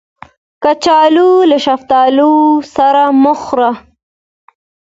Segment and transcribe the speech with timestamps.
[0.63, 2.33] کچالو له شفتالو
[2.75, 3.71] سره مه خوړه